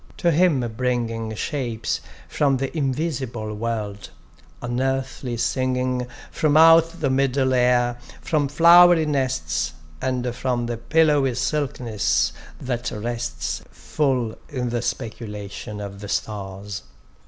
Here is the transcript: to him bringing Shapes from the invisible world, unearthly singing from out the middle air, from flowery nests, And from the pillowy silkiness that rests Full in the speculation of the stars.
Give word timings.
to 0.17 0.31
him 0.31 0.61
bringing 0.75 1.35
Shapes 1.35 2.01
from 2.27 2.57
the 2.57 2.75
invisible 2.75 3.53
world, 3.53 4.09
unearthly 4.59 5.37
singing 5.37 6.07
from 6.31 6.57
out 6.57 7.01
the 7.01 7.11
middle 7.11 7.53
air, 7.53 7.99
from 8.19 8.47
flowery 8.47 9.05
nests, 9.05 9.73
And 10.01 10.33
from 10.35 10.65
the 10.65 10.77
pillowy 10.77 11.35
silkiness 11.35 12.33
that 12.59 12.89
rests 12.89 13.61
Full 13.71 14.35
in 14.49 14.69
the 14.69 14.81
speculation 14.81 15.79
of 15.79 15.99
the 15.99 16.09
stars. 16.09 16.81